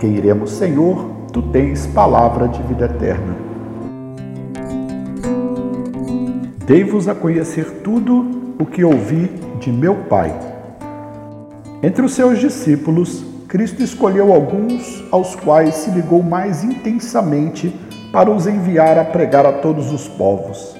quem 0.00 0.16
iremos, 0.16 0.52
Senhor, 0.52 1.10
tu 1.30 1.42
tens 1.42 1.86
palavra 1.88 2.48
de 2.48 2.62
vida 2.62 2.86
eterna. 2.86 3.36
Dei-vos 6.66 7.06
a 7.06 7.14
conhecer 7.14 7.82
tudo 7.84 8.54
o 8.58 8.64
que 8.64 8.82
ouvi 8.82 9.30
de 9.60 9.70
meu 9.70 9.94
Pai. 10.08 10.34
Entre 11.82 12.02
os 12.02 12.14
seus 12.14 12.38
discípulos, 12.38 13.22
Cristo 13.46 13.82
escolheu 13.82 14.32
alguns 14.32 15.04
aos 15.10 15.36
quais 15.36 15.74
se 15.74 15.90
ligou 15.90 16.22
mais 16.22 16.64
intensamente 16.64 17.74
para 18.10 18.30
os 18.30 18.46
enviar 18.46 18.98
a 18.98 19.04
pregar 19.04 19.44
a 19.44 19.52
todos 19.52 19.92
os 19.92 20.08
povos. 20.08 20.76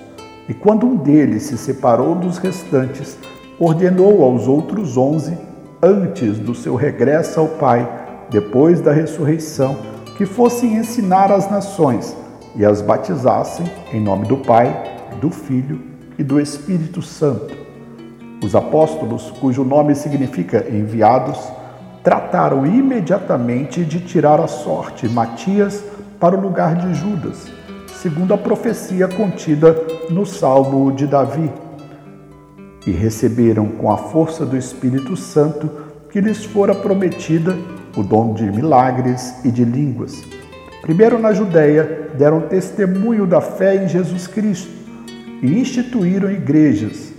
E 0.48 0.54
quando 0.54 0.86
um 0.86 0.96
deles 0.96 1.42
se 1.42 1.58
separou 1.58 2.14
dos 2.14 2.38
restantes, 2.38 3.18
ordenou 3.58 4.24
aos 4.24 4.48
outros 4.48 4.96
onze, 4.96 5.36
antes 5.82 6.38
do 6.38 6.54
seu 6.54 6.74
regresso 6.74 7.38
ao 7.38 7.48
Pai, 7.48 7.99
depois 8.30 8.80
da 8.80 8.92
ressurreição, 8.92 9.76
que 10.16 10.24
fossem 10.24 10.76
ensinar 10.76 11.32
as 11.32 11.50
nações 11.50 12.16
e 12.54 12.64
as 12.64 12.80
batizassem 12.80 13.66
em 13.92 14.00
nome 14.00 14.26
do 14.26 14.36
Pai, 14.36 15.08
do 15.20 15.30
Filho 15.30 15.80
e 16.18 16.22
do 16.22 16.40
Espírito 16.40 17.02
Santo. 17.02 17.54
Os 18.42 18.54
apóstolos, 18.54 19.30
cujo 19.40 19.64
nome 19.64 19.94
significa 19.94 20.66
enviados, 20.70 21.38
trataram 22.02 22.64
imediatamente 22.64 23.84
de 23.84 24.00
tirar 24.00 24.40
a 24.40 24.46
sorte 24.46 25.08
Matias 25.08 25.84
para 26.18 26.36
o 26.36 26.40
lugar 26.40 26.76
de 26.76 26.94
Judas, 26.94 27.50
segundo 28.00 28.32
a 28.32 28.38
profecia 28.38 29.08
contida 29.08 29.76
no 30.08 30.24
Salmo 30.24 30.90
de 30.92 31.06
Davi. 31.06 31.50
E 32.86 32.90
receberam 32.90 33.66
com 33.66 33.90
a 33.90 33.96
força 33.96 34.46
do 34.46 34.56
Espírito 34.56 35.16
Santo 35.16 35.70
que 36.10 36.20
lhes 36.20 36.44
fora 36.44 36.74
prometida 36.74 37.56
o 37.96 38.02
dom 38.02 38.34
de 38.34 38.44
milagres 38.44 39.34
e 39.44 39.50
de 39.50 39.64
línguas. 39.64 40.22
Primeiro 40.82 41.18
na 41.18 41.32
Judéia, 41.32 42.10
deram 42.16 42.42
testemunho 42.42 43.26
da 43.26 43.40
fé 43.40 43.84
em 43.84 43.88
Jesus 43.88 44.26
Cristo 44.26 44.70
e 45.42 45.58
instituíram 45.58 46.30
igrejas. 46.30 47.12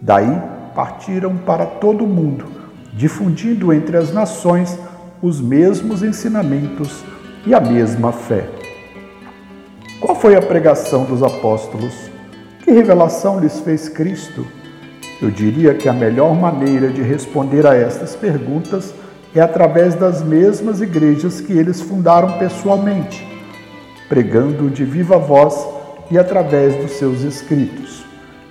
Daí 0.00 0.40
partiram 0.74 1.36
para 1.36 1.66
todo 1.66 2.04
o 2.04 2.08
mundo, 2.08 2.46
difundindo 2.92 3.72
entre 3.72 3.96
as 3.96 4.12
nações 4.12 4.78
os 5.22 5.40
mesmos 5.40 6.02
ensinamentos 6.02 7.04
e 7.46 7.54
a 7.54 7.60
mesma 7.60 8.12
fé. 8.12 8.48
Qual 10.00 10.14
foi 10.14 10.34
a 10.34 10.40
pregação 10.40 11.04
dos 11.04 11.22
apóstolos? 11.22 11.94
Que 12.64 12.70
revelação 12.70 13.38
lhes 13.38 13.60
fez 13.60 13.88
Cristo? 13.88 14.46
Eu 15.20 15.30
diria 15.30 15.74
que 15.74 15.88
a 15.88 15.92
melhor 15.92 16.34
maneira 16.34 16.88
de 16.88 17.02
responder 17.02 17.66
a 17.66 17.74
estas 17.74 18.16
perguntas 18.16 18.94
é 19.34 19.40
através 19.40 19.94
das 19.94 20.22
mesmas 20.22 20.80
igrejas 20.80 21.40
que 21.40 21.52
eles 21.52 21.80
fundaram 21.80 22.38
pessoalmente, 22.38 23.26
pregando 24.08 24.68
de 24.68 24.84
viva 24.84 25.18
voz 25.18 25.66
e 26.10 26.18
através 26.18 26.74
dos 26.76 26.92
seus 26.92 27.22
escritos. 27.22 28.04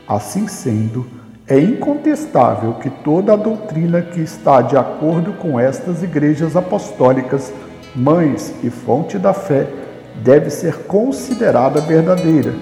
Assim 0.07 0.47
sendo, 0.47 1.05
é 1.47 1.59
incontestável 1.59 2.75
que 2.75 2.89
toda 2.89 3.33
a 3.33 3.35
doutrina 3.35 4.01
que 4.01 4.21
está 4.21 4.61
de 4.61 4.77
acordo 4.77 5.33
com 5.33 5.59
estas 5.59 6.01
igrejas 6.01 6.55
apostólicas, 6.55 7.51
mães 7.95 8.53
e 8.63 8.69
fonte 8.69 9.17
da 9.17 9.33
fé, 9.33 9.67
deve 10.23 10.49
ser 10.49 10.83
considerada 10.83 11.81
verdadeira, 11.81 12.53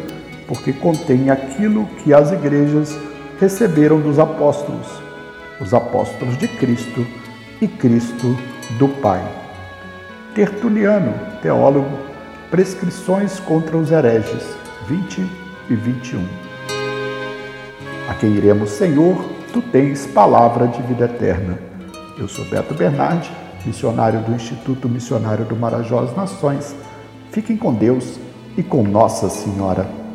porque 0.47 0.73
contém 0.73 1.29
aquilo 1.29 1.85
que 2.03 2.13
as 2.13 2.31
igrejas 2.31 2.97
receberam 3.39 3.99
dos 3.99 4.17
apóstolos, 4.19 4.87
os 5.59 5.73
apóstolos 5.73 6.37
de 6.37 6.47
Cristo 6.47 7.05
e 7.61 7.67
Cristo 7.67 8.37
do 8.77 8.87
Pai. 8.87 9.23
Tertuliano, 10.33 11.13
teólogo, 11.41 12.07
Prescrições 12.49 13.41
contra 13.41 13.75
os 13.75 13.91
hereges, 13.91 14.41
20 14.87 15.19
e 15.69 15.75
21. 15.75 16.25
A 18.07 18.13
quem 18.13 18.35
iremos, 18.35 18.69
Senhor, 18.69 19.21
tu 19.51 19.61
tens 19.61 20.07
palavra 20.07 20.65
de 20.65 20.81
vida 20.83 21.05
eterna. 21.05 21.59
Eu 22.17 22.29
sou 22.29 22.45
Beto 22.45 22.73
Bernardi, 22.73 23.29
missionário 23.65 24.21
do 24.21 24.31
Instituto 24.31 24.87
Missionário 24.87 25.43
do 25.43 25.57
Marajó 25.57 25.99
às 25.99 26.15
Nações. 26.15 26.73
Fiquem 27.31 27.57
com 27.57 27.73
Deus 27.73 28.17
e 28.55 28.63
com 28.63 28.81
Nossa 28.81 29.27
Senhora. 29.27 30.06